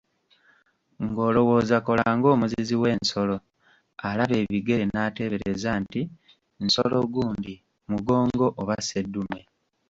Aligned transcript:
Ng'olowooza 1.05 1.77
kola 1.85 2.03
ng'omuzizi 2.17 2.75
w'ensolo, 2.81 3.37
alaba 4.07 4.35
ebigere, 4.43 4.83
n'atebereza 4.87 5.71
nti: 5.81 6.01
Nsolo 6.65 6.97
gundi, 7.13 7.55
mugongo 7.89 8.45
oba 8.61 8.75
seddume. 8.89 9.39